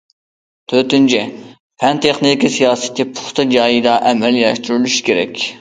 [0.71, 1.19] تۆتىنچى،
[1.83, 5.49] پەن- تېخنىكا سىياسىتى پۇختا، جايىدا ئەمەلىيلەشتۈرۈلۈشى كېرەك.